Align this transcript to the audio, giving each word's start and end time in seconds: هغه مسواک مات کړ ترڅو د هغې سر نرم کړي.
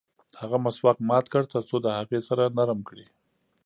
هغه 0.41 0.57
مسواک 0.65 0.97
مات 1.09 1.25
کړ 1.33 1.43
ترڅو 1.53 1.75
د 1.81 1.87
هغې 1.97 2.19
سر 2.27 2.39
نرم 2.57 2.79
کړي. 2.89 3.05